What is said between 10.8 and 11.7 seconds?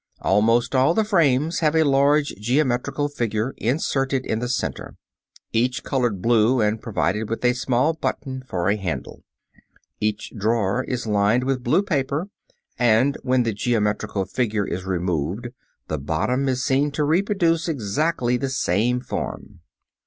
is lined with